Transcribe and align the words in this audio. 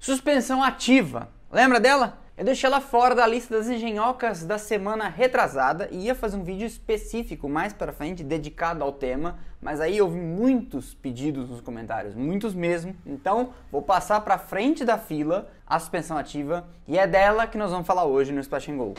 Suspensão 0.00 0.62
ativa. 0.62 1.28
Lembra 1.52 1.78
dela? 1.78 2.18
Eu 2.34 2.42
deixei 2.42 2.66
ela 2.66 2.80
fora 2.80 3.14
da 3.14 3.26
lista 3.26 3.58
das 3.58 3.68
engenhocas 3.68 4.46
da 4.46 4.56
semana 4.56 5.10
retrasada 5.10 5.90
e 5.92 6.06
ia 6.06 6.14
fazer 6.14 6.38
um 6.38 6.42
vídeo 6.42 6.66
específico 6.66 7.50
mais 7.50 7.74
para 7.74 7.92
frente 7.92 8.24
dedicado 8.24 8.82
ao 8.82 8.92
tema, 8.92 9.38
mas 9.60 9.78
aí 9.78 10.00
houve 10.00 10.16
muitos 10.16 10.94
pedidos 10.94 11.50
nos 11.50 11.60
comentários, 11.60 12.14
muitos 12.14 12.54
mesmo. 12.54 12.96
Então, 13.04 13.52
vou 13.70 13.82
passar 13.82 14.22
para 14.22 14.38
frente 14.38 14.86
da 14.86 14.96
fila 14.96 15.50
a 15.66 15.78
suspensão 15.78 16.16
ativa 16.16 16.66
e 16.88 16.98
é 16.98 17.06
dela 17.06 17.46
que 17.46 17.58
nós 17.58 17.70
vamos 17.70 17.86
falar 17.86 18.06
hoje 18.06 18.32
no 18.32 18.40
Splash 18.40 18.70
and 18.70 18.78
Go. 18.78 18.94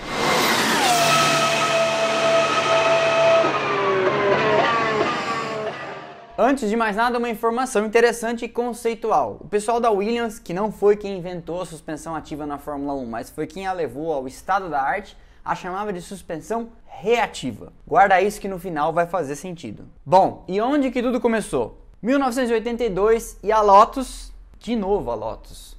Antes 6.37 6.69
de 6.69 6.77
mais 6.77 6.95
nada, 6.95 7.17
uma 7.17 7.29
informação 7.29 7.85
interessante 7.85 8.45
e 8.45 8.49
conceitual. 8.49 9.37
O 9.41 9.47
pessoal 9.47 9.81
da 9.81 9.91
Williams, 9.91 10.39
que 10.39 10.53
não 10.53 10.71
foi 10.71 10.95
quem 10.95 11.17
inventou 11.17 11.61
a 11.61 11.65
suspensão 11.65 12.15
ativa 12.15 12.45
na 12.45 12.57
Fórmula 12.57 12.93
1, 12.93 13.05
mas 13.05 13.29
foi 13.29 13.45
quem 13.45 13.67
a 13.67 13.73
levou 13.73 14.13
ao 14.13 14.27
estado 14.27 14.69
da 14.69 14.81
arte, 14.81 15.17
a 15.43 15.53
chamava 15.55 15.91
de 15.91 16.01
suspensão 16.01 16.69
reativa. 16.87 17.73
Guarda 17.85 18.21
isso 18.21 18.39
que 18.39 18.47
no 18.47 18.57
final 18.57 18.93
vai 18.93 19.05
fazer 19.07 19.35
sentido. 19.35 19.85
Bom, 20.05 20.45
e 20.47 20.61
onde 20.61 20.89
que 20.89 21.03
tudo 21.03 21.19
começou? 21.19 21.77
1982 22.01 23.37
e 23.43 23.51
a 23.51 23.61
Lotus, 23.61 24.31
de 24.57 24.75
novo 24.75 25.11
a 25.11 25.15
Lotus, 25.15 25.70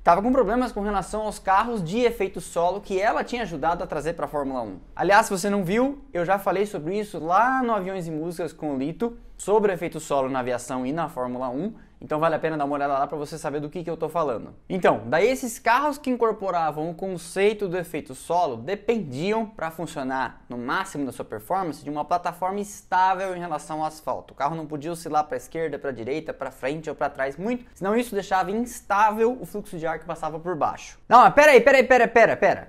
estava 0.00 0.22
com 0.22 0.32
problemas 0.32 0.72
com 0.72 0.80
relação 0.80 1.22
aos 1.22 1.38
carros 1.38 1.84
de 1.84 1.98
efeito 1.98 2.40
solo 2.40 2.80
que 2.80 2.98
ela 2.98 3.22
tinha 3.22 3.42
ajudado 3.42 3.84
a 3.84 3.86
trazer 3.86 4.14
para 4.14 4.24
a 4.24 4.28
Fórmula 4.28 4.62
1. 4.62 4.78
Aliás, 4.96 5.26
se 5.26 5.32
você 5.32 5.50
não 5.50 5.62
viu, 5.62 6.02
eu 6.12 6.24
já 6.24 6.38
falei 6.38 6.64
sobre 6.64 6.98
isso 6.98 7.22
lá 7.22 7.62
no 7.62 7.74
Aviões 7.74 8.06
e 8.06 8.10
Músicas 8.10 8.50
com 8.50 8.74
o 8.74 8.78
Lito, 8.78 9.18
sobre 9.36 9.72
efeito 9.72 10.00
solo 10.00 10.30
na 10.30 10.40
aviação 10.40 10.86
e 10.86 10.92
na 10.92 11.08
Fórmula 11.08 11.50
1. 11.50 11.74
Então 12.00 12.18
vale 12.18 12.34
a 12.34 12.38
pena 12.38 12.56
dar 12.56 12.64
uma 12.64 12.74
olhada 12.74 12.94
lá 12.94 13.06
para 13.06 13.18
você 13.18 13.36
saber 13.36 13.60
do 13.60 13.68
que, 13.68 13.84
que 13.84 13.90
eu 13.90 13.94
estou 13.94 14.08
falando. 14.08 14.54
Então, 14.68 15.02
daí 15.06 15.28
esses 15.28 15.58
carros 15.58 15.98
que 15.98 16.08
incorporavam 16.08 16.90
o 16.90 16.94
conceito 16.94 17.68
do 17.68 17.76
efeito 17.76 18.14
solo 18.14 18.56
dependiam 18.56 19.44
para 19.44 19.70
funcionar 19.70 20.42
no 20.48 20.56
máximo 20.56 21.04
da 21.04 21.12
sua 21.12 21.24
performance 21.24 21.84
de 21.84 21.90
uma 21.90 22.04
plataforma 22.04 22.58
estável 22.58 23.36
em 23.36 23.40
relação 23.40 23.80
ao 23.80 23.86
asfalto. 23.86 24.32
O 24.32 24.36
carro 24.36 24.56
não 24.56 24.66
podia 24.66 24.90
oscilar 24.90 25.24
para 25.24 25.36
esquerda, 25.36 25.78
para 25.78 25.90
direita, 25.90 26.32
para 26.32 26.50
frente 26.50 26.88
ou 26.88 26.96
para 26.96 27.10
trás 27.10 27.36
muito, 27.36 27.66
senão 27.74 27.94
isso 27.94 28.14
deixava 28.14 28.50
instável 28.50 29.36
o 29.38 29.44
fluxo 29.44 29.78
de 29.78 29.86
ar 29.86 29.98
que 29.98 30.06
passava 30.06 30.40
por 30.40 30.56
baixo. 30.56 30.98
Não, 31.08 31.20
mas 31.20 31.34
pera 31.34 31.52
aí, 31.52 31.60
pera 31.60 31.76
aí, 31.78 31.84
pera, 31.84 32.08
pera, 32.08 32.36
pera. 32.36 32.68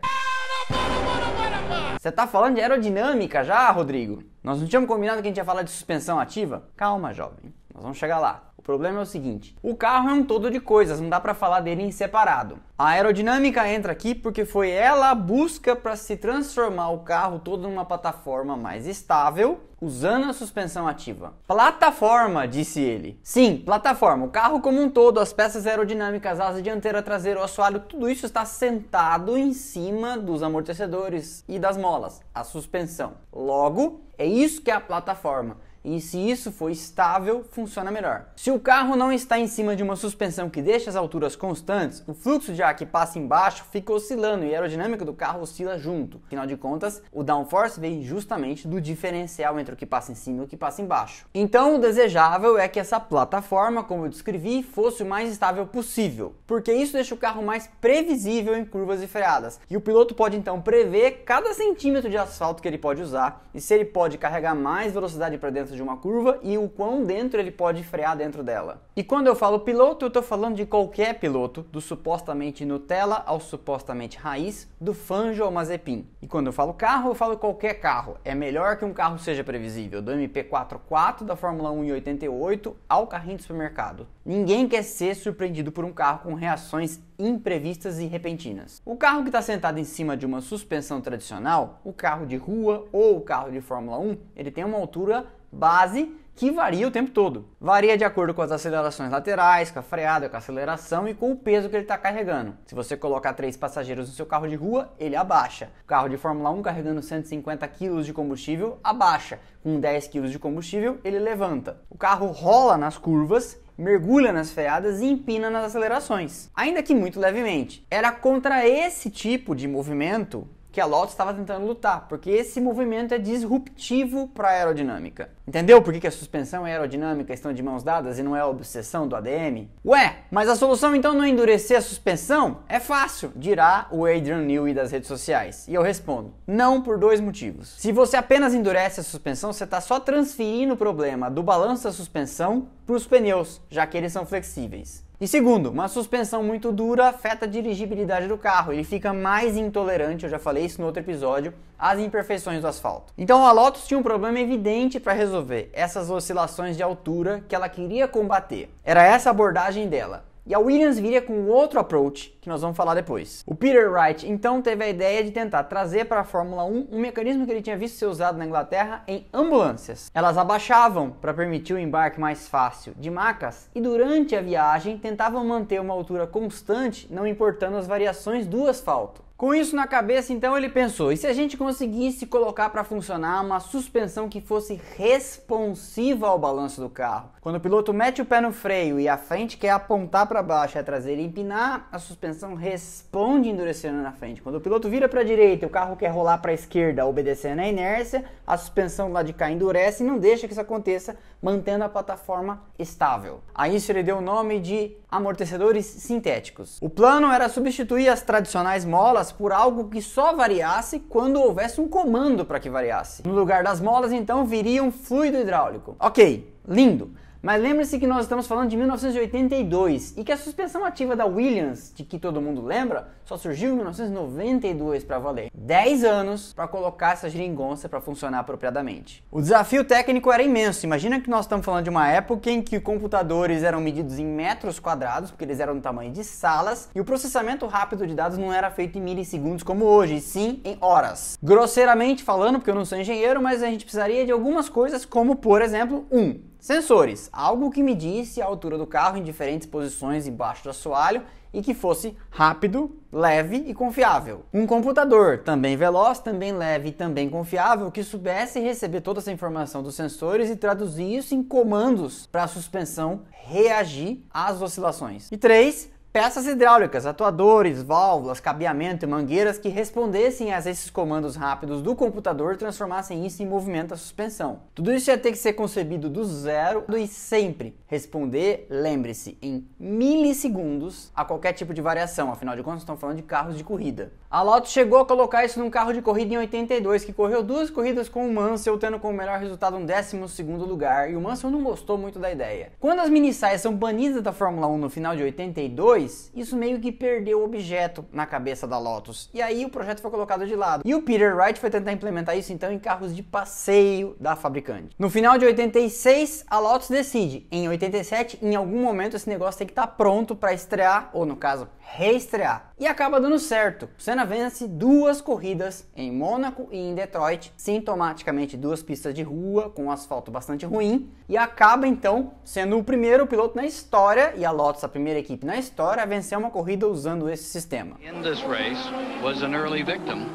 Você 2.01 2.11
tá 2.11 2.25
falando 2.25 2.55
de 2.55 2.61
aerodinâmica 2.61 3.43
já, 3.43 3.69
Rodrigo? 3.69 4.23
Nós 4.43 4.59
não 4.59 4.67
tínhamos 4.67 4.89
combinado 4.89 5.21
que 5.21 5.27
a 5.27 5.29
gente 5.29 5.37
ia 5.37 5.45
falar 5.45 5.61
de 5.61 5.69
suspensão 5.69 6.19
ativa? 6.19 6.63
Calma, 6.75 7.13
jovem. 7.13 7.53
Nós 7.73 7.83
vamos 7.83 7.97
chegar 7.97 8.19
lá. 8.19 8.50
O 8.61 8.63
problema 8.63 8.99
é 8.99 9.01
o 9.01 9.07
seguinte: 9.07 9.55
o 9.63 9.75
carro 9.75 10.07
é 10.09 10.13
um 10.13 10.23
todo 10.23 10.51
de 10.51 10.59
coisas, 10.59 11.01
não 11.01 11.09
dá 11.09 11.19
para 11.19 11.33
falar 11.33 11.61
dele 11.61 11.81
em 11.81 11.89
separado. 11.89 12.59
A 12.77 12.89
aerodinâmica 12.89 13.67
entra 13.67 13.91
aqui 13.91 14.13
porque 14.13 14.45
foi 14.45 14.69
ela 14.69 15.09
a 15.09 15.15
busca 15.15 15.75
para 15.75 15.95
se 15.95 16.15
transformar 16.15 16.91
o 16.91 16.99
carro 16.99 17.39
todo 17.39 17.63
numa 17.63 17.83
plataforma 17.83 18.55
mais 18.55 18.85
estável, 18.85 19.61
usando 19.81 20.29
a 20.29 20.33
suspensão 20.33 20.87
ativa. 20.87 21.33
Plataforma, 21.47 22.47
disse 22.47 22.79
ele. 22.79 23.19
Sim, 23.23 23.63
plataforma. 23.65 24.25
O 24.25 24.29
carro 24.29 24.61
como 24.61 24.79
um 24.79 24.91
todo, 24.91 25.19
as 25.19 25.33
peças 25.33 25.65
aerodinâmicas, 25.65 26.39
asa 26.39 26.61
dianteira, 26.61 27.01
traseiro, 27.01 27.39
o 27.39 27.43
assoalho, 27.43 27.79
tudo 27.79 28.07
isso 28.07 28.27
está 28.27 28.45
sentado 28.45 29.35
em 29.35 29.53
cima 29.53 30.19
dos 30.19 30.43
amortecedores 30.43 31.43
e 31.47 31.57
das 31.57 31.77
molas, 31.77 32.21
a 32.33 32.43
suspensão. 32.43 33.13
Logo, 33.33 34.01
é 34.19 34.25
isso 34.25 34.61
que 34.61 34.69
é 34.69 34.75
a 34.75 34.79
plataforma 34.79 35.57
e 35.83 35.99
se 35.99 36.17
isso 36.17 36.51
for 36.51 36.69
estável, 36.69 37.43
funciona 37.51 37.91
melhor. 37.91 38.25
Se 38.35 38.51
o 38.51 38.59
carro 38.59 38.95
não 38.95 39.11
está 39.11 39.39
em 39.39 39.47
cima 39.47 39.75
de 39.75 39.83
uma 39.83 39.95
suspensão 39.95 40.49
que 40.49 40.61
deixa 40.61 40.89
as 40.89 40.95
alturas 40.95 41.35
constantes, 41.35 42.03
o 42.07 42.13
fluxo 42.13 42.53
de 42.53 42.61
ar 42.61 42.75
que 42.75 42.85
passa 42.85 43.17
embaixo 43.17 43.65
fica 43.71 43.91
oscilando 43.91 44.45
e 44.45 44.49
a 44.53 44.57
aerodinâmica 44.57 45.03
do 45.03 45.13
carro 45.13 45.41
oscila 45.41 45.77
junto. 45.77 46.21
Afinal 46.27 46.45
de 46.45 46.55
contas, 46.55 47.01
o 47.11 47.23
downforce 47.23 47.79
vem 47.79 48.03
justamente 48.03 48.67
do 48.67 48.79
diferencial 48.79 49.59
entre 49.59 49.73
o 49.73 49.77
que 49.77 49.85
passa 49.85 50.11
em 50.11 50.15
cima 50.15 50.41
e 50.41 50.45
o 50.45 50.47
que 50.47 50.57
passa 50.57 50.81
embaixo. 50.81 51.25
Então, 51.33 51.75
o 51.75 51.79
desejável 51.79 52.57
é 52.57 52.67
que 52.67 52.79
essa 52.79 52.99
plataforma, 52.99 53.83
como 53.83 54.05
eu 54.05 54.09
descrevi, 54.09 54.61
fosse 54.61 55.03
o 55.03 55.05
mais 55.05 55.31
estável 55.31 55.65
possível, 55.65 56.35
porque 56.45 56.71
isso 56.71 56.93
deixa 56.93 57.15
o 57.15 57.17
carro 57.17 57.41
mais 57.43 57.69
previsível 57.79 58.55
em 58.55 58.65
curvas 58.65 59.01
e 59.01 59.07
freadas. 59.07 59.59
E 59.69 59.75
o 59.75 59.81
piloto 59.81 60.13
pode 60.13 60.37
então 60.37 60.61
prever 60.61 61.23
cada 61.25 61.53
centímetro 61.53 62.09
de 62.09 62.17
asfalto 62.17 62.61
que 62.61 62.67
ele 62.67 62.77
pode 62.77 63.01
usar 63.01 63.47
e 63.53 63.59
se 63.59 63.73
ele 63.73 63.85
pode 63.85 64.17
carregar 64.17 64.55
mais 64.55 64.93
velocidade 64.93 65.37
para 65.37 65.49
dentro 65.49 65.70
dentro 65.71 65.75
de 65.75 65.81
uma 65.81 65.97
curva 65.97 66.39
e 66.43 66.57
o 66.57 66.67
quão 66.67 67.03
dentro 67.03 67.39
ele 67.39 67.51
pode 67.51 67.83
frear 67.83 68.15
dentro 68.15 68.43
dela. 68.43 68.81
E 68.95 69.03
quando 69.03 69.27
eu 69.27 69.35
falo 69.35 69.61
piloto, 69.61 70.05
eu 70.05 70.07
estou 70.07 70.21
falando 70.21 70.55
de 70.55 70.65
qualquer 70.65 71.19
piloto, 71.19 71.63
do 71.71 71.79
supostamente 71.79 72.65
Nutella 72.65 73.23
ao 73.25 73.39
supostamente 73.39 74.17
raiz, 74.17 74.67
do 74.79 74.93
Fanjo 74.93 75.43
ao 75.43 75.51
Mazepin. 75.51 76.05
E 76.21 76.27
quando 76.27 76.47
eu 76.47 76.53
falo 76.53 76.73
carro, 76.73 77.11
eu 77.11 77.15
falo 77.15 77.37
qualquer 77.37 77.75
carro. 77.75 78.17
É 78.25 78.35
melhor 78.35 78.77
que 78.77 78.85
um 78.85 78.93
carro 78.93 79.17
seja 79.17 79.43
previsível, 79.43 80.01
do 80.01 80.11
MP44 80.11 81.23
da 81.23 81.35
Fórmula 81.35 81.71
1 81.71 81.83
em 81.85 81.91
88 81.93 82.75
ao 82.89 83.07
carrinho 83.07 83.37
de 83.37 83.43
supermercado. 83.43 84.07
Ninguém 84.23 84.67
quer 84.67 84.83
ser 84.83 85.15
surpreendido 85.15 85.71
por 85.71 85.83
um 85.83 85.91
carro 85.91 86.19
com 86.19 86.35
reações 86.35 86.99
imprevistas 87.17 87.97
e 87.97 88.05
repentinas. 88.05 88.79
O 88.85 88.95
carro 88.95 89.23
que 89.23 89.29
está 89.29 89.41
sentado 89.41 89.79
em 89.79 89.83
cima 89.83 90.15
de 90.15 90.27
uma 90.27 90.41
suspensão 90.41 91.01
tradicional, 91.01 91.81
o 91.83 91.91
carro 91.91 92.27
de 92.27 92.37
rua 92.37 92.87
ou 92.91 93.17
o 93.17 93.21
carro 93.21 93.51
de 93.51 93.61
Fórmula 93.61 93.97
1, 93.97 94.17
ele 94.35 94.51
tem 94.51 94.63
uma 94.63 94.77
altura 94.77 95.25
base 95.51 96.15
que 96.35 96.49
varia 96.51 96.87
o 96.87 96.91
tempo 96.91 97.11
todo. 97.11 97.45
Varia 97.59 97.97
de 97.97 98.03
acordo 98.03 98.33
com 98.33 98.41
as 98.41 98.51
acelerações 98.51 99.11
laterais, 99.11 99.69
com 99.69 99.79
a 99.79 99.83
freada, 99.83 100.29
com 100.29 100.35
a 100.35 100.39
aceleração 100.39 101.07
e 101.07 101.13
com 101.13 101.31
o 101.31 101.35
peso 101.35 101.69
que 101.69 101.75
ele 101.75 101.83
está 101.83 101.97
carregando. 101.97 102.55
Se 102.65 102.73
você 102.73 102.95
colocar 102.95 103.33
três 103.33 103.57
passageiros 103.57 104.07
no 104.07 104.15
seu 104.15 104.25
carro 104.25 104.47
de 104.47 104.55
rua, 104.55 104.91
ele 104.99 105.15
abaixa. 105.15 105.69
O 105.83 105.85
carro 105.85 106.09
de 106.09 106.17
Fórmula 106.17 106.49
1 106.51 106.61
carregando 106.61 107.01
150 107.01 107.67
kg 107.67 108.01
de 108.01 108.13
combustível, 108.13 108.79
abaixa. 108.83 109.39
Com 109.61 109.79
10 109.79 110.07
kg 110.07 110.29
de 110.29 110.39
combustível, 110.39 110.99
ele 111.03 111.19
levanta. 111.19 111.81
O 111.89 111.97
carro 111.97 112.27
rola 112.27 112.77
nas 112.77 112.97
curvas 112.97 113.59
mergulha 113.77 114.31
nas 114.31 114.51
freadas 114.51 115.01
e 115.01 115.05
empina 115.05 115.49
nas 115.49 115.65
acelerações, 115.65 116.49
ainda 116.55 116.83
que 116.83 116.95
muito 116.95 117.19
levemente. 117.19 117.85
Era 117.89 118.11
contra 118.11 118.67
esse 118.67 119.09
tipo 119.09 119.55
de 119.55 119.67
movimento 119.67 120.47
que 120.71 120.79
a 120.79 120.85
Lotus 120.85 121.11
estava 121.11 121.33
tentando 121.33 121.65
lutar, 121.65 122.07
porque 122.07 122.29
esse 122.29 122.61
movimento 122.61 123.13
é 123.13 123.17
disruptivo 123.17 124.29
para 124.29 124.47
a 124.47 124.51
aerodinâmica. 124.51 125.29
Entendeu 125.45 125.81
por 125.81 125.93
que, 125.93 125.99
que 125.99 126.07
a 126.07 126.11
suspensão 126.11 126.65
e 126.65 126.71
a 126.71 126.73
aerodinâmica 126.73 127.33
estão 127.33 127.51
de 127.51 127.61
mãos 127.61 127.83
dadas 127.83 128.17
e 128.17 128.23
não 128.23 128.35
é 128.35 128.39
a 128.39 128.47
obsessão 128.47 129.05
do 129.05 129.15
ADM? 129.15 129.67
Ué, 129.85 130.19
mas 130.31 130.47
a 130.47 130.55
solução 130.55 130.95
então 130.95 131.13
não 131.13 131.25
é 131.25 131.29
endurecer 131.29 131.77
a 131.77 131.81
suspensão? 131.81 132.59
É 132.69 132.79
fácil, 132.79 133.33
dirá 133.35 133.87
o 133.91 134.05
Adrian 134.05 134.43
Newey 134.43 134.73
das 134.73 134.91
redes 134.91 135.09
sociais. 135.09 135.67
E 135.67 135.73
eu 135.73 135.81
respondo, 135.81 136.33
não 136.47 136.81
por 136.81 136.97
dois 136.97 137.19
motivos. 137.19 137.75
Se 137.77 137.91
você 137.91 138.15
apenas 138.15 138.53
endurece 138.53 139.01
a 139.01 139.03
suspensão, 139.03 139.51
você 139.51 139.65
está 139.65 139.81
só 139.81 139.99
transferindo 139.99 140.75
o 140.75 140.77
problema 140.77 141.29
do 141.29 141.43
balanço 141.43 141.83
da 141.83 141.91
suspensão 141.91 142.67
para 142.91 142.97
os 142.97 143.07
pneus, 143.07 143.61
já 143.69 143.87
que 143.87 143.97
eles 143.97 144.11
são 144.11 144.25
flexíveis. 144.25 145.01
E 145.19 145.25
segundo, 145.25 145.69
uma 145.69 145.87
suspensão 145.87 146.43
muito 146.43 146.73
dura 146.73 147.07
afeta 147.07 147.45
a 147.45 147.47
dirigibilidade 147.47 148.27
do 148.27 148.37
carro, 148.37 148.73
ele 148.73 148.83
fica 148.83 149.13
mais 149.13 149.55
intolerante, 149.55 150.25
eu 150.25 150.29
já 150.29 150.37
falei 150.37 150.65
isso 150.65 150.81
no 150.81 150.87
outro 150.87 151.01
episódio, 151.01 151.53
às 151.79 151.99
imperfeições 151.99 152.59
do 152.59 152.67
asfalto. 152.67 153.13
Então 153.17 153.45
a 153.45 153.51
Lotus 153.53 153.87
tinha 153.87 153.97
um 153.97 154.03
problema 154.03 154.39
evidente 154.39 154.99
para 154.99 155.13
resolver, 155.13 155.69
essas 155.71 156.09
oscilações 156.09 156.75
de 156.75 156.83
altura 156.83 157.45
que 157.47 157.55
ela 157.55 157.69
queria 157.69 158.09
combater. 158.09 158.69
Era 158.83 159.03
essa 159.03 159.29
a 159.29 159.31
abordagem 159.31 159.87
dela. 159.87 160.25
E 160.43 160.55
a 160.55 160.59
Williams 160.59 160.97
viria 160.97 161.21
com 161.21 161.45
outro 161.45 161.79
approach, 161.79 162.35
que 162.41 162.49
nós 162.49 162.61
vamos 162.61 162.75
falar 162.75 162.95
depois. 162.95 163.43
O 163.45 163.53
Peter 163.53 163.91
Wright 163.91 164.27
então 164.27 164.59
teve 164.59 164.83
a 164.83 164.89
ideia 164.89 165.23
de 165.23 165.29
tentar 165.29 165.65
trazer 165.65 166.05
para 166.05 166.21
a 166.21 166.23
Fórmula 166.23 166.65
1 166.65 166.87
um 166.91 166.99
mecanismo 166.99 167.45
que 167.45 167.51
ele 167.51 167.61
tinha 167.61 167.77
visto 167.77 167.99
ser 167.99 168.07
usado 168.07 168.39
na 168.39 168.45
Inglaterra 168.45 169.03
em 169.07 169.27
ambulâncias. 169.31 170.09
Elas 170.13 170.39
abaixavam 170.39 171.11
para 171.11 171.33
permitir 171.33 171.73
o 171.73 171.79
embarque 171.79 172.19
mais 172.19 172.47
fácil 172.47 172.93
de 172.97 173.11
macas 173.11 173.69
e 173.75 173.79
durante 173.79 174.35
a 174.35 174.41
viagem 174.41 174.97
tentavam 174.97 175.45
manter 175.45 175.79
uma 175.79 175.93
altura 175.93 176.25
constante, 176.25 177.07
não 177.11 177.27
importando 177.27 177.77
as 177.77 177.85
variações 177.85 178.47
do 178.47 178.67
asfalto. 178.67 179.21
Com 179.41 179.55
isso 179.55 179.75
na 179.75 179.87
cabeça, 179.87 180.31
então 180.31 180.55
ele 180.55 180.69
pensou: 180.69 181.11
e 181.11 181.17
se 181.17 181.25
a 181.25 181.33
gente 181.33 181.57
conseguisse 181.57 182.27
colocar 182.27 182.69
para 182.69 182.83
funcionar 182.83 183.43
uma 183.43 183.59
suspensão 183.59 184.29
que 184.29 184.39
fosse 184.39 184.79
responsiva 184.95 186.27
ao 186.27 186.37
balanço 186.37 186.79
do 186.79 186.87
carro? 186.87 187.31
Quando 187.41 187.55
o 187.55 187.59
piloto 187.59 187.91
mete 187.91 188.21
o 188.21 188.25
pé 188.25 188.39
no 188.39 188.53
freio 188.53 188.99
e 188.99 189.09
a 189.09 189.17
frente 189.17 189.57
quer 189.57 189.71
apontar 189.71 190.27
para 190.27 190.43
baixo 190.43 190.77
a 190.77 190.83
traseira 190.83 191.19
empinar, 191.19 191.87
a 191.91 191.97
suspensão 191.97 192.53
responde 192.53 193.49
endurecendo 193.49 193.99
na 193.99 194.11
frente. 194.11 194.43
Quando 194.43 194.57
o 194.57 194.61
piloto 194.61 194.87
vira 194.87 195.09
para 195.09 195.21
a 195.21 195.23
direita 195.23 195.65
e 195.65 195.67
o 195.67 195.71
carro 195.71 195.95
quer 195.95 196.09
rolar 196.09 196.37
para 196.37 196.51
a 196.51 196.53
esquerda, 196.53 197.03
obedecendo 197.03 197.61
à 197.61 197.67
inércia, 197.67 198.25
a 198.45 198.55
suspensão 198.55 199.11
lá 199.11 199.23
de 199.23 199.33
cá 199.33 199.49
endurece 199.49 200.03
e 200.03 200.05
não 200.05 200.19
deixa 200.19 200.45
que 200.45 200.53
isso 200.53 200.61
aconteça, 200.61 201.17
mantendo 201.41 201.83
a 201.83 201.89
plataforma 201.89 202.61
estável. 202.77 203.41
A 203.55 203.67
isso 203.67 203.91
ele 203.91 204.03
deu 204.03 204.19
o 204.19 204.21
nome 204.21 204.59
de 204.59 204.95
amortecedores 205.09 205.87
sintéticos. 205.87 206.77
O 206.79 206.91
plano 206.91 207.31
era 207.31 207.49
substituir 207.49 208.07
as 208.07 208.21
tradicionais 208.21 208.85
molas 208.85 209.31
por 209.31 209.51
algo 209.51 209.89
que 209.89 209.99
só 209.99 210.31
variasse 210.35 210.99
quando 210.99 211.41
houvesse 211.41 211.81
um 211.81 211.87
comando 211.87 212.45
para 212.45 212.59
que 212.59 212.69
variasse. 212.69 213.27
No 213.27 213.33
lugar 213.33 213.63
das 213.63 213.81
molas, 213.81 214.11
então, 214.11 214.45
viria 214.45 214.83
um 214.83 214.91
fluido 214.91 215.39
hidráulico. 215.39 215.95
Ok, 215.99 216.53
lindo. 216.67 217.09
Mas 217.41 217.59
lembre-se 217.59 217.97
que 217.97 218.05
nós 218.05 218.21
estamos 218.21 218.45
falando 218.45 218.69
de 218.69 218.77
1982 218.77 220.15
e 220.15 220.23
que 220.23 220.31
a 220.31 220.37
suspensão 220.37 220.85
ativa 220.85 221.15
da 221.15 221.25
Williams, 221.25 221.91
de 221.95 222.03
que 222.03 222.19
todo 222.19 222.39
mundo 222.39 222.63
lembra, 222.63 223.07
só 223.25 223.35
surgiu 223.35 223.71
em 223.71 223.75
1992 223.77 225.03
para 225.03 225.17
valer. 225.17 225.49
10 225.51 226.03
anos 226.03 226.53
para 226.53 226.67
colocar 226.67 227.13
essa 227.13 227.29
geringonça 227.31 227.89
para 227.89 227.99
funcionar 227.99 228.39
apropriadamente. 228.39 229.23
O 229.31 229.41
desafio 229.41 229.83
técnico 229.83 230.31
era 230.31 230.43
imenso. 230.43 230.85
Imagina 230.85 231.19
que 231.19 231.31
nós 231.31 231.45
estamos 231.45 231.65
falando 231.65 231.85
de 231.85 231.89
uma 231.89 232.07
época 232.07 232.51
em 232.51 232.61
que 232.61 232.79
computadores 232.79 233.63
eram 233.63 233.81
medidos 233.81 234.19
em 234.19 234.25
metros 234.25 234.79
quadrados, 234.79 235.31
porque 235.31 235.43
eles 235.43 235.59
eram 235.59 235.73
do 235.73 235.81
tamanho 235.81 236.11
de 236.11 236.23
salas, 236.23 236.89
e 236.93 237.01
o 237.01 237.05
processamento 237.05 237.65
rápido 237.65 238.05
de 238.05 238.13
dados 238.13 238.37
não 238.37 238.53
era 238.53 238.69
feito 238.69 238.99
em 238.99 239.01
milissegundos 239.01 239.63
como 239.63 239.85
hoje, 239.85 240.21
sim 240.21 240.61
em 240.63 240.77
horas. 240.79 241.39
Grosseiramente 241.41 242.23
falando, 242.23 242.59
porque 242.59 242.69
eu 242.69 242.75
não 242.75 242.85
sou 242.85 242.99
engenheiro, 242.99 243.41
mas 243.41 243.63
a 243.63 243.67
gente 243.67 243.83
precisaria 243.83 244.27
de 244.27 244.31
algumas 244.31 244.69
coisas, 244.69 245.05
como 245.05 245.37
por 245.37 245.63
exemplo, 245.63 246.05
um, 246.11 246.50
Sensores, 246.61 247.27
algo 247.33 247.71
que 247.71 247.81
medisse 247.81 248.39
a 248.39 248.45
altura 248.45 248.77
do 248.77 248.85
carro 248.85 249.17
em 249.17 249.23
diferentes 249.23 249.67
posições 249.67 250.27
embaixo 250.27 250.63
do 250.63 250.69
assoalho 250.69 251.23
e 251.51 251.59
que 251.59 251.73
fosse 251.73 252.15
rápido, 252.29 252.95
leve 253.11 253.55
e 253.65 253.73
confiável. 253.73 254.45
Um 254.53 254.67
computador, 254.67 255.39
também 255.39 255.75
veloz, 255.75 256.19
também 256.19 256.53
leve 256.53 256.89
e 256.89 256.91
também 256.91 257.31
confiável, 257.31 257.89
que 257.89 258.03
soubesse 258.03 258.59
receber 258.59 259.01
toda 259.01 259.19
essa 259.19 259.31
informação 259.31 259.81
dos 259.81 259.95
sensores 259.95 260.51
e 260.51 260.55
traduzir 260.55 261.17
isso 261.17 261.33
em 261.33 261.41
comandos 261.41 262.27
para 262.27 262.43
a 262.43 262.47
suspensão 262.47 263.23
reagir 263.31 264.23
às 264.31 264.61
oscilações. 264.61 265.31
E 265.31 265.37
três, 265.37 265.89
Peças 266.13 266.45
hidráulicas, 266.45 267.05
atuadores, 267.05 267.81
válvulas, 267.81 268.41
cabeamento 268.41 269.05
e 269.05 269.07
mangueiras 269.07 269.57
que 269.57 269.69
respondessem 269.69 270.53
a 270.53 270.59
esses 270.59 270.89
comandos 270.89 271.37
rápidos 271.37 271.81
do 271.81 271.95
computador 271.95 272.57
transformassem 272.57 273.25
isso 273.25 273.41
em 273.41 273.45
movimento 273.45 273.91
da 273.91 273.95
suspensão. 273.95 274.59
Tudo 274.75 274.93
isso 274.93 275.09
ia 275.09 275.17
ter 275.17 275.31
que 275.31 275.37
ser 275.37 275.53
concebido 275.53 276.09
do 276.09 276.25
zero 276.25 276.83
e 276.97 277.07
sempre 277.07 277.79
responder, 277.87 278.67
lembre-se, 278.69 279.37
em 279.41 279.65
milissegundos 279.79 281.09
a 281.15 281.23
qualquer 281.23 281.53
tipo 281.53 281.73
de 281.73 281.81
variação, 281.81 282.29
afinal 282.29 282.57
de 282.57 282.63
contas 282.63 282.81
estamos 282.81 282.99
falando 282.99 283.15
de 283.15 283.23
carros 283.23 283.57
de 283.57 283.63
corrida. 283.63 284.11
A 284.29 284.41
Lotus 284.41 284.71
chegou 284.71 284.99
a 284.99 285.05
colocar 285.05 285.45
isso 285.45 285.59
num 285.59 285.69
carro 285.69 285.93
de 285.93 286.01
corrida 286.01 286.33
em 286.33 286.37
82, 286.37 287.05
que 287.05 287.13
correu 287.13 287.41
duas 287.41 287.69
corridas 287.69 288.09
com 288.09 288.25
o 288.25 288.33
Mansell, 288.33 288.77
tendo 288.77 288.99
como 288.99 289.17
melhor 289.17 289.39
resultado 289.39 289.77
um 289.77 289.85
12 289.85 290.27
segundo 290.29 290.65
lugar, 290.65 291.09
e 291.09 291.15
o 291.15 291.21
Mansell 291.21 291.49
não 291.49 291.63
gostou 291.63 291.97
muito 291.97 292.17
da 292.19 292.31
ideia. 292.31 292.71
Quando 292.79 292.99
as 292.99 293.09
mini 293.09 293.33
são 293.33 293.75
banidas 293.75 294.21
da 294.21 294.31
Fórmula 294.31 294.67
1 294.67 294.77
no 294.77 294.89
final 294.89 295.15
de 295.15 295.23
82, 295.23 296.00
isso 296.35 296.55
meio 296.55 296.79
que 296.79 296.91
perdeu 296.91 297.39
o 297.39 297.43
objeto 297.43 298.05
na 298.11 298.25
cabeça 298.25 298.67
da 298.67 298.77
Lotus. 298.77 299.29
E 299.33 299.41
aí 299.41 299.65
o 299.65 299.69
projeto 299.69 300.01
foi 300.01 300.11
colocado 300.11 300.45
de 300.45 300.55
lado. 300.55 300.83
E 300.85 300.95
o 300.95 301.01
Peter 301.01 301.35
Wright 301.35 301.59
foi 301.59 301.69
tentar 301.69 301.91
implementar 301.91 302.37
isso 302.37 302.53
então 302.53 302.71
em 302.71 302.79
carros 302.79 303.15
de 303.15 303.23
passeio 303.23 304.15
da 304.19 304.35
fabricante. 304.35 304.95
No 304.97 305.09
final 305.09 305.37
de 305.37 305.45
86, 305.45 306.45
a 306.47 306.59
Lotus 306.59 306.89
decide, 306.89 307.47
em 307.51 307.67
87, 307.67 308.39
em 308.41 308.55
algum 308.55 308.81
momento 308.81 309.15
esse 309.15 309.29
negócio 309.29 309.57
tem 309.57 309.67
que 309.67 309.71
estar 309.71 309.87
tá 309.87 309.93
pronto 309.93 310.35
para 310.35 310.53
estrear, 310.53 311.09
ou 311.13 311.25
no 311.25 311.35
caso, 311.35 311.67
reestrear. 311.79 312.70
E 312.81 312.87
acaba 312.87 313.21
dando 313.21 313.37
certo. 313.37 313.87
Senna 313.95 314.25
vence 314.25 314.67
duas 314.67 315.21
corridas 315.21 315.87
em 315.95 316.11
Mônaco 316.11 316.67
e 316.71 316.79
em 316.79 316.95
Detroit, 316.95 317.53
sintomaticamente 317.55 318.57
duas 318.57 318.81
pistas 318.81 319.13
de 319.13 319.21
rua 319.21 319.69
com 319.69 319.83
um 319.83 319.91
asfalto 319.91 320.31
bastante 320.31 320.65
ruim, 320.65 321.07
e 321.29 321.37
acaba 321.37 321.87
então 321.87 322.31
sendo 322.43 322.79
o 322.79 322.83
primeiro 322.83 323.27
piloto 323.27 323.55
na 323.55 323.67
história 323.67 324.33
e 324.35 324.43
a 324.43 324.49
Lotus 324.49 324.83
a 324.83 324.89
primeira 324.89 325.19
equipe 325.19 325.45
na 325.45 325.57
história 325.57 326.01
a 326.01 326.07
vencer 326.07 326.35
uma 326.35 326.49
corrida 326.49 326.87
usando 326.87 327.29
esse 327.29 327.43
sistema. 327.43 327.97
In 328.01 328.23
this 328.23 328.41
race 328.45 328.89
was 329.23 329.43
an 329.43 329.53
early 329.53 329.83
victim. 329.83 330.25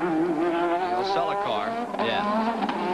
Sell 1.13 1.29
a 1.29 1.37
car. 1.43 1.69
Yeah. 1.99 2.86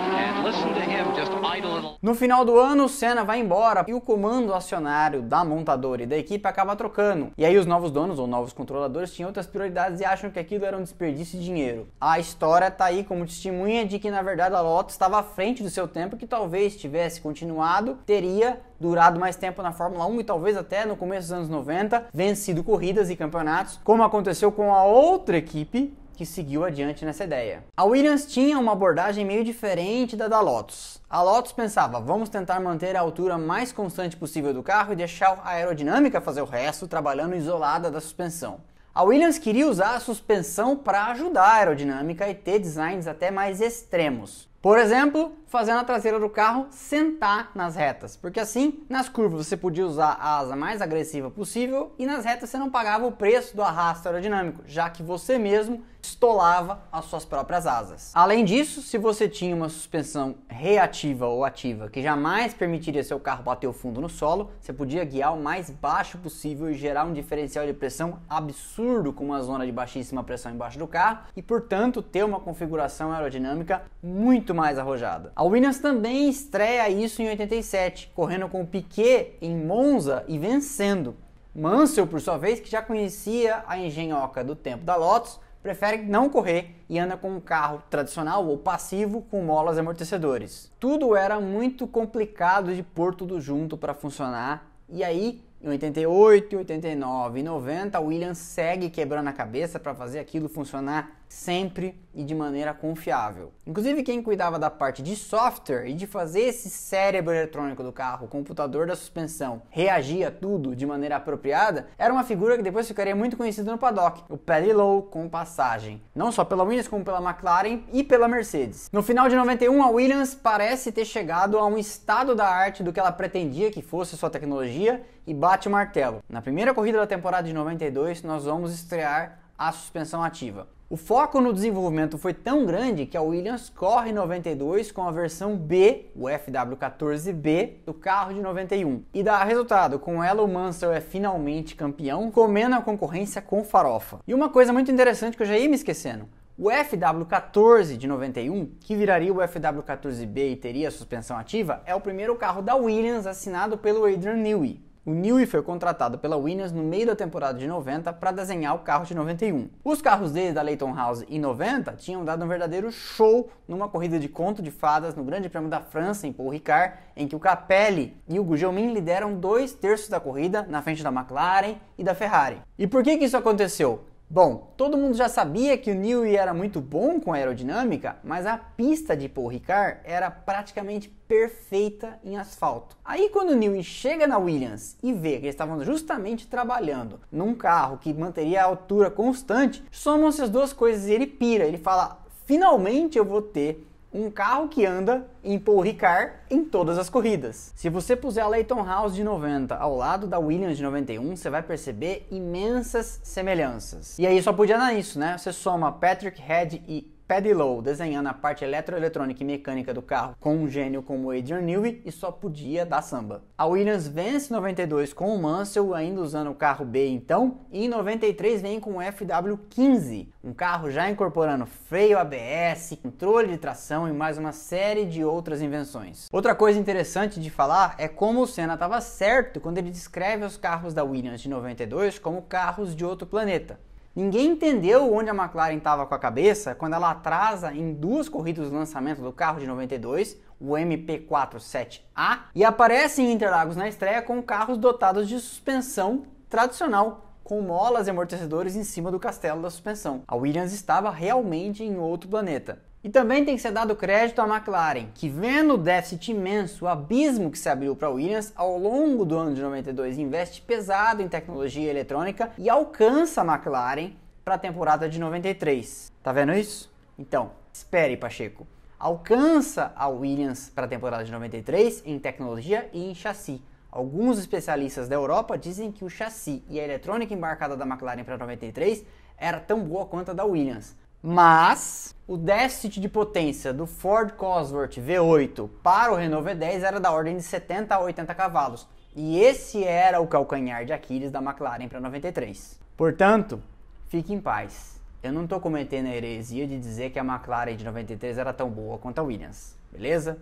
No 2.02 2.14
final 2.16 2.44
do 2.44 2.58
ano, 2.58 2.84
o 2.84 2.88
Senna 2.88 3.22
vai 3.22 3.38
embora 3.38 3.84
e 3.86 3.94
o 3.94 4.00
comando 4.00 4.52
acionário 4.52 5.22
da 5.22 5.44
montadora 5.44 6.02
e 6.02 6.06
da 6.06 6.16
equipe 6.16 6.48
acaba 6.48 6.74
trocando. 6.74 7.30
E 7.38 7.44
aí 7.44 7.56
os 7.56 7.64
novos 7.64 7.92
donos 7.92 8.18
ou 8.18 8.26
novos 8.26 8.52
controladores 8.52 9.14
tinham 9.14 9.28
outras 9.28 9.46
prioridades 9.46 10.00
e 10.00 10.04
acham 10.04 10.30
que 10.30 10.40
aquilo 10.40 10.64
era 10.64 10.76
um 10.76 10.82
desperdício 10.82 11.38
de 11.38 11.44
dinheiro. 11.44 11.86
A 12.00 12.18
história 12.18 12.70
tá 12.70 12.86
aí 12.86 13.04
como 13.04 13.24
testemunha 13.24 13.86
de 13.86 14.00
que 14.00 14.10
na 14.10 14.20
verdade 14.20 14.56
a 14.56 14.60
Lotus 14.60 14.94
estava 14.94 15.20
à 15.20 15.22
frente 15.22 15.62
do 15.62 15.70
seu 15.70 15.86
tempo 15.86 16.16
que 16.16 16.26
talvez 16.26 16.76
tivesse 16.76 17.20
continuado, 17.20 17.98
teria 18.04 18.60
durado 18.80 19.20
mais 19.20 19.36
tempo 19.36 19.62
na 19.62 19.70
Fórmula 19.70 20.06
1 20.06 20.20
e 20.20 20.24
talvez 20.24 20.56
até 20.56 20.84
no 20.84 20.96
começo 20.96 21.28
dos 21.28 21.32
anos 21.32 21.48
90 21.48 22.06
vencido 22.12 22.64
corridas 22.64 23.10
e 23.10 23.16
campeonatos, 23.16 23.78
como 23.84 24.02
aconteceu 24.02 24.50
com 24.50 24.74
a 24.74 24.82
outra 24.82 25.36
equipe 25.36 25.94
que 26.16 26.26
seguiu 26.26 26.64
adiante 26.64 27.04
nessa 27.04 27.24
ideia. 27.24 27.64
A 27.76 27.84
Williams 27.84 28.26
tinha 28.26 28.58
uma 28.58 28.72
abordagem 28.72 29.24
meio 29.24 29.44
diferente 29.44 30.16
da 30.16 30.28
da 30.28 30.40
Lotus. 30.40 31.00
A 31.08 31.22
Lotus 31.22 31.52
pensava, 31.52 32.00
vamos 32.00 32.28
tentar 32.28 32.60
manter 32.60 32.96
a 32.96 33.00
altura 33.00 33.36
mais 33.36 33.72
constante 33.72 34.16
possível 34.16 34.54
do 34.54 34.62
carro 34.62 34.92
e 34.92 34.96
deixar 34.96 35.40
a 35.44 35.50
aerodinâmica 35.50 36.20
fazer 36.20 36.42
o 36.42 36.46
resto, 36.46 36.88
trabalhando 36.88 37.36
isolada 37.36 37.90
da 37.90 38.00
suspensão. 38.00 38.60
A 38.94 39.02
Williams 39.02 39.38
queria 39.38 39.66
usar 39.66 39.94
a 39.94 40.00
suspensão 40.00 40.76
para 40.76 41.06
ajudar 41.06 41.44
a 41.44 41.54
aerodinâmica 41.54 42.28
e 42.28 42.34
ter 42.34 42.58
designs 42.58 43.06
até 43.06 43.30
mais 43.30 43.60
extremos. 43.60 44.48
Por 44.60 44.78
exemplo, 44.78 45.32
fazendo 45.52 45.80
a 45.80 45.84
traseira 45.84 46.18
do 46.18 46.30
carro 46.30 46.66
sentar 46.70 47.50
nas 47.54 47.76
retas, 47.76 48.16
porque 48.16 48.40
assim, 48.40 48.82
nas 48.88 49.06
curvas 49.06 49.46
você 49.46 49.54
podia 49.54 49.86
usar 49.86 50.16
a 50.18 50.38
asa 50.38 50.56
mais 50.56 50.80
agressiva 50.80 51.30
possível 51.30 51.92
e 51.98 52.06
nas 52.06 52.24
retas 52.24 52.48
você 52.48 52.56
não 52.56 52.70
pagava 52.70 53.06
o 53.06 53.12
preço 53.12 53.54
do 53.54 53.60
arrasto 53.60 54.08
aerodinâmico, 54.08 54.62
já 54.66 54.88
que 54.88 55.02
você 55.02 55.38
mesmo 55.38 55.84
estolava 56.02 56.82
as 56.90 57.04
suas 57.04 57.24
próprias 57.24 57.66
asas. 57.66 58.10
Além 58.14 58.44
disso, 58.44 58.82
se 58.82 58.98
você 58.98 59.28
tinha 59.28 59.54
uma 59.54 59.68
suspensão 59.68 60.34
reativa 60.48 61.26
ou 61.26 61.44
ativa 61.44 61.88
que 61.88 62.02
jamais 62.02 62.52
permitiria 62.52 63.04
seu 63.04 63.20
carro 63.20 63.44
bater 63.44 63.68
o 63.68 63.72
fundo 63.72 64.00
no 64.00 64.08
solo, 64.08 64.50
você 64.60 64.72
podia 64.72 65.04
guiar 65.04 65.34
o 65.34 65.40
mais 65.40 65.70
baixo 65.70 66.18
possível 66.18 66.70
e 66.70 66.74
gerar 66.74 67.04
um 67.04 67.12
diferencial 67.12 67.64
de 67.66 67.72
pressão 67.72 68.18
absurdo 68.28 69.12
com 69.12 69.26
uma 69.26 69.40
zona 69.42 69.64
de 69.64 69.72
baixíssima 69.72 70.24
pressão 70.24 70.52
embaixo 70.52 70.78
do 70.78 70.88
carro 70.88 71.20
e, 71.36 71.42
portanto, 71.42 72.02
ter 72.02 72.24
uma 72.24 72.40
configuração 72.40 73.12
aerodinâmica 73.12 73.82
muito 74.02 74.54
mais 74.54 74.78
arrojada. 74.78 75.32
A 75.42 75.44
Williams 75.44 75.80
também 75.80 76.28
estreia 76.28 76.88
isso 76.88 77.20
em 77.20 77.26
87, 77.26 78.12
correndo 78.14 78.48
com 78.48 78.62
o 78.62 78.66
Piquet 78.66 79.36
em 79.42 79.56
Monza 79.56 80.24
e 80.28 80.38
vencendo. 80.38 81.16
Mansell, 81.52 82.06
por 82.06 82.20
sua 82.20 82.38
vez, 82.38 82.60
que 82.60 82.70
já 82.70 82.80
conhecia 82.80 83.64
a 83.66 83.76
engenhoca 83.76 84.44
do 84.44 84.54
tempo 84.54 84.84
da 84.84 84.94
Lotus, 84.94 85.40
prefere 85.60 85.96
não 86.02 86.28
correr 86.28 86.76
e 86.88 86.96
anda 86.96 87.16
com 87.16 87.28
um 87.28 87.40
carro 87.40 87.82
tradicional 87.90 88.46
ou 88.46 88.56
passivo 88.56 89.20
com 89.22 89.42
molas 89.42 89.76
amortecedores. 89.78 90.70
Tudo 90.78 91.16
era 91.16 91.40
muito 91.40 91.88
complicado 91.88 92.72
de 92.72 92.84
pôr 92.84 93.12
tudo 93.12 93.40
junto 93.40 93.76
para 93.76 93.94
funcionar 93.94 94.70
e 94.88 95.02
aí 95.02 95.42
em 95.62 95.68
88, 95.68 96.56
89 96.56 97.38
e 97.38 97.42
90, 97.44 97.96
a 97.96 98.00
Williams 98.00 98.38
segue 98.38 98.90
quebrando 98.90 99.28
a 99.28 99.32
cabeça 99.32 99.78
para 99.78 99.94
fazer 99.94 100.18
aquilo 100.18 100.48
funcionar 100.48 101.22
sempre 101.28 101.94
e 102.12 102.24
de 102.24 102.34
maneira 102.34 102.74
confiável. 102.74 103.52
Inclusive, 103.66 104.02
quem 104.02 104.22
cuidava 104.22 104.58
da 104.58 104.68
parte 104.68 105.02
de 105.02 105.16
software 105.16 105.86
e 105.86 105.94
de 105.94 106.06
fazer 106.06 106.40
esse 106.40 106.68
cérebro 106.68 107.32
eletrônico 107.32 107.82
do 107.82 107.92
carro, 107.92 108.26
o 108.26 108.28
computador 108.28 108.86
da 108.86 108.96
suspensão, 108.96 109.62
reagir 109.70 110.24
a 110.24 110.30
tudo 110.30 110.76
de 110.76 110.84
maneira 110.84 111.16
apropriada, 111.16 111.86
era 111.96 112.12
uma 112.12 112.24
figura 112.24 112.56
que 112.56 112.62
depois 112.62 112.86
ficaria 112.86 113.14
muito 113.14 113.36
conhecida 113.36 113.70
no 113.70 113.78
paddock, 113.78 114.24
o 114.28 114.36
Paddy 114.36 114.72
Lowe 114.72 115.04
com 115.10 115.28
passagem, 115.28 116.02
não 116.14 116.30
só 116.30 116.44
pela 116.44 116.64
Williams, 116.64 116.88
como 116.88 117.04
pela 117.04 117.22
McLaren 117.22 117.82
e 117.92 118.02
pela 118.02 118.28
Mercedes. 118.28 118.90
No 118.92 119.02
final 119.02 119.28
de 119.28 119.36
91, 119.36 119.82
a 119.82 119.90
Williams 119.90 120.34
parece 120.34 120.92
ter 120.92 121.04
chegado 121.04 121.56
a 121.56 121.64
um 121.64 121.78
estado 121.78 122.34
da 122.34 122.46
arte 122.46 122.82
do 122.82 122.92
que 122.92 123.00
ela 123.00 123.12
pretendia 123.12 123.70
que 123.70 123.80
fosse 123.80 124.16
sua 124.16 124.28
tecnologia 124.28 125.02
e 125.26 125.34
bate 125.34 125.68
o 125.68 125.70
martelo. 125.70 126.22
Na 126.28 126.42
primeira 126.42 126.74
corrida 126.74 126.98
da 126.98 127.06
temporada 127.06 127.46
de 127.46 127.54
92, 127.54 128.22
nós 128.22 128.44
vamos 128.44 128.72
estrear 128.72 129.38
a 129.56 129.70
suspensão 129.70 130.22
ativa. 130.22 130.66
O 130.92 130.96
foco 130.98 131.40
no 131.40 131.54
desenvolvimento 131.54 132.18
foi 132.18 132.34
tão 132.34 132.66
grande 132.66 133.06
que 133.06 133.16
a 133.16 133.22
Williams 133.22 133.70
corre 133.70 134.10
em 134.10 134.12
92 134.12 134.92
com 134.92 135.08
a 135.08 135.10
versão 135.10 135.56
B, 135.56 136.10
o 136.14 136.24
FW14B, 136.24 137.76
do 137.86 137.94
carro 137.94 138.34
de 138.34 138.42
91. 138.42 139.02
E 139.14 139.22
dá 139.22 139.42
resultado, 139.42 139.98
com 139.98 140.22
ela 140.22 140.42
o 140.42 140.48
Mansell 140.48 140.92
é 140.92 141.00
finalmente 141.00 141.74
campeão, 141.74 142.30
comendo 142.30 142.76
a 142.76 142.82
concorrência 142.82 143.40
com 143.40 143.64
farofa. 143.64 144.20
E 144.26 144.34
uma 144.34 144.50
coisa 144.50 144.70
muito 144.70 144.92
interessante 144.92 145.34
que 145.34 145.42
eu 145.42 145.46
já 145.46 145.56
ia 145.56 145.66
me 145.66 145.76
esquecendo, 145.76 146.28
o 146.58 146.64
FW14 146.64 147.96
de 147.96 148.06
91, 148.06 148.66
que 148.78 148.94
viraria 148.94 149.32
o 149.32 149.36
FW14B 149.36 150.52
e 150.52 150.56
teria 150.56 150.90
suspensão 150.90 151.38
ativa, 151.38 151.82
é 151.86 151.94
o 151.94 152.00
primeiro 152.02 152.36
carro 152.36 152.60
da 152.60 152.76
Williams 152.76 153.26
assinado 153.26 153.78
pelo 153.78 154.04
Adrian 154.04 154.36
Newey. 154.36 154.78
O 155.04 155.12
Newey 155.12 155.46
foi 155.46 155.60
contratado 155.64 156.16
pela 156.16 156.36
Williams 156.36 156.70
no 156.70 156.84
meio 156.84 157.06
da 157.06 157.16
temporada 157.16 157.58
de 157.58 157.66
90 157.66 158.12
para 158.12 158.30
desenhar 158.30 158.76
o 158.76 158.78
carro 158.78 159.04
de 159.04 159.16
91. 159.16 159.68
Os 159.82 160.00
carros 160.00 160.30
dele 160.30 160.52
da 160.52 160.62
Leighton 160.62 160.94
House 160.94 161.24
em 161.28 161.40
90 161.40 161.94
tinham 161.94 162.24
dado 162.24 162.44
um 162.44 162.48
verdadeiro 162.48 162.92
show 162.92 163.50
numa 163.66 163.88
corrida 163.88 164.16
de 164.16 164.28
conto 164.28 164.62
de 164.62 164.70
fadas 164.70 165.16
no 165.16 165.24
Grande 165.24 165.48
Prêmio 165.48 165.68
da 165.68 165.80
França 165.80 166.24
em 166.24 166.32
Paul 166.32 166.50
Ricard, 166.50 166.94
em 167.16 167.26
que 167.26 167.34
o 167.34 167.40
Capelli 167.40 168.16
e 168.28 168.38
o 168.38 168.44
Gugelmin 168.44 168.92
lideram 168.92 169.34
dois 169.34 169.72
terços 169.72 170.08
da 170.08 170.20
corrida 170.20 170.64
na 170.68 170.80
frente 170.82 171.02
da 171.02 171.10
McLaren 171.10 171.78
e 171.98 172.04
da 172.04 172.14
Ferrari. 172.14 172.62
E 172.78 172.86
por 172.86 173.02
que, 173.02 173.18
que 173.18 173.24
isso 173.24 173.36
aconteceu? 173.36 174.04
Bom, 174.34 174.72
todo 174.78 174.96
mundo 174.96 175.14
já 175.14 175.28
sabia 175.28 175.76
que 175.76 175.90
o 175.90 175.94
Newey 175.94 176.36
era 176.36 176.54
muito 176.54 176.80
bom 176.80 177.20
com 177.20 177.34
aerodinâmica, 177.34 178.16
mas 178.24 178.46
a 178.46 178.56
pista 178.56 179.14
de 179.14 179.28
Paul 179.28 179.48
Ricard 179.48 180.00
era 180.04 180.30
praticamente 180.30 181.10
perfeita 181.28 182.18
em 182.24 182.38
asfalto. 182.38 182.96
Aí 183.04 183.28
quando 183.28 183.50
o 183.50 183.54
Newey 183.54 183.84
chega 183.84 184.26
na 184.26 184.38
Williams 184.38 184.96
e 185.02 185.12
vê 185.12 185.32
que 185.32 185.44
eles 185.44 185.54
estavam 185.54 185.84
justamente 185.84 186.46
trabalhando 186.46 187.20
num 187.30 187.54
carro 187.54 187.98
que 187.98 188.14
manteria 188.14 188.62
a 188.62 188.68
altura 188.68 189.10
constante, 189.10 189.84
somam-se 189.90 190.40
as 190.40 190.48
duas 190.48 190.72
coisas 190.72 191.08
e 191.08 191.12
ele 191.12 191.26
pira, 191.26 191.66
ele 191.66 191.76
fala: 191.76 192.24
"Finalmente 192.46 193.18
eu 193.18 193.26
vou 193.26 193.42
ter 193.42 193.86
um 194.12 194.30
carro 194.30 194.68
que 194.68 194.84
anda 194.84 195.26
em 195.42 195.58
Paul 195.58 195.80
Ricard 195.80 196.32
em 196.50 196.64
todas 196.64 196.98
as 196.98 197.08
corridas. 197.08 197.72
Se 197.74 197.88
você 197.88 198.14
puser 198.14 198.44
a 198.44 198.48
Leighton 198.48 198.84
House 198.84 199.14
de 199.14 199.24
90 199.24 199.74
ao 199.74 199.96
lado 199.96 200.26
da 200.26 200.38
Williams 200.38 200.76
de 200.76 200.82
91, 200.82 201.36
você 201.36 201.48
vai 201.48 201.62
perceber 201.62 202.26
imensas 202.30 203.20
semelhanças. 203.22 204.18
E 204.18 204.26
aí 204.26 204.42
só 204.42 204.52
podia 204.52 204.76
dar 204.76 204.92
isso, 204.92 205.18
né? 205.18 205.38
Você 205.38 205.52
soma 205.52 205.90
Patrick 205.92 206.40
Head 206.40 206.82
e 206.86 207.10
Paddy 207.32 207.54
Lowe 207.54 207.80
desenhando 207.80 208.26
a 208.26 208.34
parte 208.34 208.62
eletroeletrônica 208.62 209.42
e 209.42 209.46
mecânica 209.46 209.94
do 209.94 210.02
carro 210.02 210.36
com 210.38 210.54
um 210.54 210.68
gênio 210.68 211.02
como 211.02 211.30
Adrian 211.30 211.62
Newey 211.62 212.02
e 212.04 212.12
só 212.12 212.30
podia 212.30 212.84
dar 212.84 213.00
samba. 213.00 213.42
A 213.56 213.64
Williams 213.64 214.06
vence 214.06 214.52
92 214.52 215.14
com 215.14 215.34
o 215.34 215.40
Mansell, 215.40 215.94
ainda 215.94 216.20
usando 216.20 216.50
o 216.50 216.54
carro 216.54 216.84
B 216.84 217.08
então, 217.08 217.60
e 217.70 217.86
em 217.86 217.88
93 217.88 218.60
vem 218.60 218.78
com 218.78 218.98
o 218.98 219.00
FW15, 219.00 220.28
um 220.44 220.52
carro 220.52 220.90
já 220.90 221.08
incorporando 221.08 221.64
freio 221.64 222.18
ABS, 222.18 222.98
controle 223.02 223.48
de 223.48 223.56
tração 223.56 224.06
e 224.06 224.12
mais 224.12 224.36
uma 224.36 224.52
série 224.52 225.06
de 225.06 225.24
outras 225.24 225.62
invenções. 225.62 226.28
Outra 226.30 226.54
coisa 226.54 226.78
interessante 226.78 227.40
de 227.40 227.48
falar 227.48 227.94
é 227.96 228.08
como 228.08 228.42
o 228.42 228.46
Senna 228.46 228.74
estava 228.74 229.00
certo 229.00 229.58
quando 229.58 229.78
ele 229.78 229.88
descreve 229.88 230.44
os 230.44 230.58
carros 230.58 230.92
da 230.92 231.02
Williams 231.02 231.40
de 231.40 231.48
92 231.48 232.18
como 232.18 232.42
carros 232.42 232.94
de 232.94 233.06
outro 233.06 233.26
planeta. 233.26 233.80
Ninguém 234.14 234.50
entendeu 234.50 235.10
onde 235.10 235.30
a 235.30 235.34
McLaren 235.34 235.76
estava 235.76 236.04
com 236.04 236.14
a 236.14 236.18
cabeça 236.18 236.74
quando 236.74 236.92
ela 236.92 237.10
atrasa 237.10 237.72
em 237.72 237.94
duas 237.94 238.28
corridas 238.28 238.68
do 238.68 238.76
lançamento 238.76 239.22
do 239.22 239.32
carro 239.32 239.58
de 239.58 239.66
92, 239.66 240.36
o 240.60 240.72
MP47A, 240.72 242.40
e 242.54 242.62
aparece 242.62 243.22
em 243.22 243.32
Interlagos 243.32 243.74
na 243.74 243.88
estreia 243.88 244.20
com 244.20 244.42
carros 244.42 244.76
dotados 244.76 245.26
de 245.26 245.40
suspensão 245.40 246.24
tradicional, 246.46 247.32
com 247.42 247.62
molas 247.62 248.06
e 248.06 248.10
amortecedores 248.10 248.76
em 248.76 248.84
cima 248.84 249.10
do 249.10 249.18
castelo 249.18 249.62
da 249.62 249.70
suspensão. 249.70 250.22
A 250.28 250.36
Williams 250.36 250.74
estava 250.74 251.10
realmente 251.10 251.82
em 251.82 251.96
outro 251.96 252.28
planeta. 252.28 252.82
E 253.04 253.10
também 253.10 253.44
tem 253.44 253.56
que 253.56 253.62
ser 253.62 253.72
dado 253.72 253.96
crédito 253.96 254.40
à 254.40 254.46
McLaren, 254.46 255.08
que 255.12 255.28
vendo 255.28 255.74
o 255.74 255.78
déficit 255.78 256.30
imenso, 256.30 256.84
o 256.84 256.88
abismo 256.88 257.50
que 257.50 257.58
se 257.58 257.68
abriu 257.68 257.96
para 257.96 258.06
a 258.06 258.12
Williams 258.12 258.52
ao 258.54 258.78
longo 258.78 259.24
do 259.24 259.36
ano 259.36 259.52
de 259.54 259.60
92, 259.60 260.18
investe 260.18 260.62
pesado 260.62 261.20
em 261.20 261.28
tecnologia 261.28 261.90
eletrônica 261.90 262.52
e 262.56 262.70
alcança 262.70 263.42
a 263.42 263.44
McLaren 263.44 264.12
para 264.44 264.54
a 264.54 264.58
temporada 264.58 265.08
de 265.08 265.18
93. 265.18 266.12
Tá 266.22 266.30
vendo 266.30 266.52
isso? 266.52 266.92
Então, 267.18 267.50
espere, 267.72 268.16
Pacheco. 268.16 268.68
Alcança 269.00 269.92
a 269.96 270.06
Williams 270.06 270.70
para 270.72 270.84
a 270.84 270.88
temporada 270.88 271.24
de 271.24 271.32
93 271.32 272.04
em 272.06 272.20
tecnologia 272.20 272.88
e 272.92 273.10
em 273.10 273.16
chassi. 273.16 273.60
Alguns 273.90 274.38
especialistas 274.38 275.08
da 275.08 275.16
Europa 275.16 275.58
dizem 275.58 275.90
que 275.90 276.04
o 276.04 276.08
chassi 276.08 276.62
e 276.68 276.78
a 276.78 276.84
eletrônica 276.84 277.34
embarcada 277.34 277.76
da 277.76 277.84
McLaren 277.84 278.22
para 278.22 278.38
93 278.38 279.04
era 279.36 279.58
tão 279.58 279.80
boa 279.80 280.06
quanto 280.06 280.30
a 280.30 280.34
da 280.34 280.44
Williams. 280.44 281.01
Mas 281.22 282.16
o 282.26 282.36
déficit 282.36 282.98
de 283.00 283.08
potência 283.08 283.72
do 283.72 283.86
Ford 283.86 284.32
Cosworth 284.32 284.96
V8 284.96 285.70
para 285.80 286.12
o 286.12 286.16
Renault 286.16 286.48
V10 286.48 286.82
era 286.82 286.98
da 286.98 287.12
ordem 287.12 287.36
de 287.36 287.42
70 287.42 287.94
a 287.94 288.00
80 288.00 288.34
cavalos. 288.34 288.88
E 289.14 289.38
esse 289.38 289.84
era 289.84 290.20
o 290.20 290.26
calcanhar 290.26 290.84
de 290.84 290.92
Aquiles 290.92 291.30
da 291.30 291.40
McLaren 291.40 291.86
para 291.86 292.00
93. 292.00 292.80
Portanto, 292.96 293.62
fique 294.08 294.32
em 294.32 294.40
paz. 294.40 295.00
Eu 295.22 295.32
não 295.32 295.44
estou 295.44 295.60
cometendo 295.60 296.06
a 296.06 296.16
heresia 296.16 296.66
de 296.66 296.76
dizer 296.76 297.10
que 297.10 297.18
a 297.20 297.24
McLaren 297.24 297.76
de 297.76 297.84
93 297.84 298.38
era 298.38 298.52
tão 298.52 298.68
boa 298.68 298.98
quanto 298.98 299.20
a 299.20 299.22
Williams, 299.22 299.78
beleza? 299.92 300.38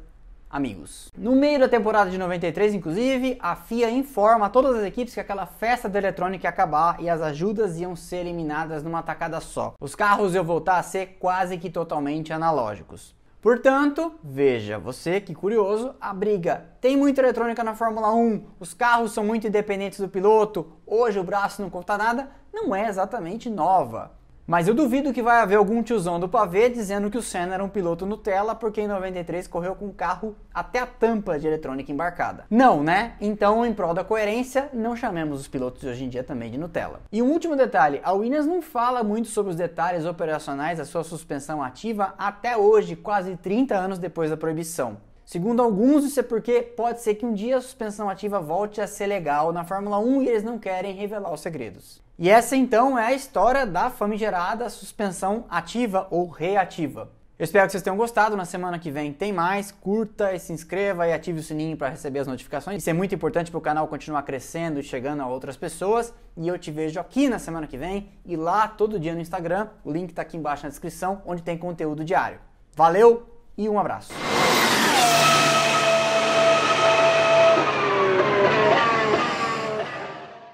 Amigos. 0.50 1.08
No 1.16 1.36
meio 1.36 1.60
da 1.60 1.68
temporada 1.68 2.10
de 2.10 2.18
93, 2.18 2.74
inclusive, 2.74 3.38
a 3.40 3.54
FIA 3.54 3.90
informa 3.90 4.50
todas 4.50 4.76
as 4.76 4.84
equipes 4.84 5.14
que 5.14 5.20
aquela 5.20 5.46
festa 5.46 5.88
da 5.88 5.98
eletrônica 5.98 6.46
ia 6.46 6.50
acabar 6.50 7.00
e 7.00 7.08
as 7.08 7.22
ajudas 7.22 7.78
iam 7.78 7.94
ser 7.94 8.18
eliminadas 8.18 8.82
numa 8.82 9.02
tacada 9.02 9.40
só. 9.40 9.74
Os 9.80 9.94
carros 9.94 10.34
iam 10.34 10.44
voltar 10.44 10.78
a 10.78 10.82
ser 10.82 11.18
quase 11.20 11.56
que 11.56 11.70
totalmente 11.70 12.32
analógicos. 12.32 13.14
Portanto, 13.40 14.12
veja, 14.22 14.78
você 14.78 15.18
que 15.18 15.34
curioso, 15.34 15.94
a 15.98 16.12
briga 16.12 16.66
tem 16.78 16.94
muita 16.94 17.22
eletrônica 17.22 17.64
na 17.64 17.74
Fórmula 17.74 18.12
1, 18.12 18.44
os 18.60 18.74
carros 18.74 19.12
são 19.12 19.24
muito 19.24 19.46
independentes 19.46 19.98
do 19.98 20.10
piloto, 20.10 20.70
hoje 20.84 21.18
o 21.18 21.24
braço 21.24 21.62
não 21.62 21.70
conta 21.70 21.96
nada, 21.96 22.30
não 22.52 22.74
é 22.74 22.86
exatamente 22.86 23.48
nova. 23.48 24.19
Mas 24.50 24.66
eu 24.66 24.74
duvido 24.74 25.12
que 25.12 25.22
vai 25.22 25.40
haver 25.40 25.54
algum 25.54 25.80
tiozão 25.80 26.18
do 26.18 26.28
pavê 26.28 26.68
dizendo 26.68 27.08
que 27.08 27.16
o 27.16 27.22
Senna 27.22 27.54
era 27.54 27.62
um 27.62 27.68
piloto 27.68 28.04
Nutella 28.04 28.52
porque 28.52 28.80
em 28.80 28.88
93 28.88 29.46
correu 29.46 29.76
com 29.76 29.86
um 29.86 29.92
carro 29.92 30.34
até 30.52 30.80
a 30.80 30.86
tampa 30.86 31.38
de 31.38 31.46
eletrônica 31.46 31.92
embarcada. 31.92 32.46
Não, 32.50 32.82
né? 32.82 33.12
Então, 33.20 33.64
em 33.64 33.72
prol 33.72 33.94
da 33.94 34.02
coerência, 34.02 34.68
não 34.74 34.96
chamemos 34.96 35.38
os 35.38 35.46
pilotos 35.46 35.82
de 35.82 35.86
hoje 35.86 36.04
em 36.04 36.08
dia 36.08 36.24
também 36.24 36.50
de 36.50 36.58
Nutella. 36.58 37.00
E 37.12 37.22
um 37.22 37.30
último 37.30 37.54
detalhe, 37.54 38.00
a 38.02 38.12
Williams 38.12 38.44
não 38.44 38.60
fala 38.60 39.04
muito 39.04 39.28
sobre 39.28 39.50
os 39.50 39.56
detalhes 39.56 40.04
operacionais 40.04 40.78
da 40.78 40.84
sua 40.84 41.04
suspensão 41.04 41.62
ativa 41.62 42.12
até 42.18 42.56
hoje, 42.56 42.96
quase 42.96 43.36
30 43.36 43.76
anos 43.76 44.00
depois 44.00 44.30
da 44.30 44.36
proibição. 44.36 44.96
Segundo 45.24 45.62
alguns, 45.62 46.04
isso 46.04 46.18
é 46.18 46.24
porque 46.24 46.60
pode 46.60 47.02
ser 47.02 47.14
que 47.14 47.24
um 47.24 47.32
dia 47.32 47.58
a 47.58 47.60
suspensão 47.60 48.10
ativa 48.10 48.40
volte 48.40 48.80
a 48.80 48.88
ser 48.88 49.06
legal 49.06 49.52
na 49.52 49.62
Fórmula 49.62 50.00
1 50.00 50.22
e 50.22 50.28
eles 50.28 50.42
não 50.42 50.58
querem 50.58 50.92
revelar 50.92 51.32
os 51.32 51.40
segredos. 51.40 52.02
E 52.22 52.28
essa 52.28 52.54
então 52.54 52.98
é 52.98 53.06
a 53.06 53.12
história 53.14 53.64
da 53.64 53.88
famigerada 53.88 54.68
suspensão 54.68 55.46
ativa 55.48 56.06
ou 56.10 56.28
reativa. 56.28 57.10
Eu 57.38 57.44
espero 57.44 57.64
que 57.64 57.72
vocês 57.72 57.82
tenham 57.82 57.96
gostado. 57.96 58.36
Na 58.36 58.44
semana 58.44 58.78
que 58.78 58.90
vem 58.90 59.10
tem 59.10 59.32
mais. 59.32 59.72
Curta 59.72 60.34
e 60.34 60.38
se 60.38 60.52
inscreva 60.52 61.08
e 61.08 61.14
ative 61.14 61.40
o 61.40 61.42
sininho 61.42 61.78
para 61.78 61.88
receber 61.88 62.18
as 62.18 62.26
notificações. 62.26 62.76
Isso 62.76 62.90
é 62.90 62.92
muito 62.92 63.14
importante 63.14 63.50
para 63.50 63.56
o 63.56 63.60
canal 63.62 63.88
continuar 63.88 64.22
crescendo 64.24 64.78
e 64.78 64.82
chegando 64.82 65.22
a 65.22 65.26
outras 65.26 65.56
pessoas. 65.56 66.12
E 66.36 66.46
eu 66.46 66.58
te 66.58 66.70
vejo 66.70 67.00
aqui 67.00 67.26
na 67.26 67.38
semana 67.38 67.66
que 67.66 67.78
vem 67.78 68.10
e 68.26 68.36
lá 68.36 68.68
todo 68.68 69.00
dia 69.00 69.14
no 69.14 69.20
Instagram. 69.22 69.68
O 69.82 69.90
link 69.90 70.10
está 70.10 70.20
aqui 70.20 70.36
embaixo 70.36 70.64
na 70.64 70.68
descrição, 70.68 71.22
onde 71.24 71.40
tem 71.40 71.56
conteúdo 71.56 72.04
diário. 72.04 72.38
Valeu 72.76 73.26
e 73.56 73.66
um 73.66 73.78
abraço. 73.78 74.12